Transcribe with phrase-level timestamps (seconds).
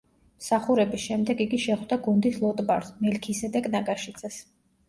[0.43, 4.43] მსახურების შემდეგ იგი შეხვდა გუნდის ლოტბარს, მელქისედეკ ნაკაშიძეს.